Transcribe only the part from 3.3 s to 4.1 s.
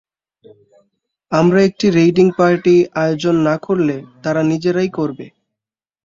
না করলে,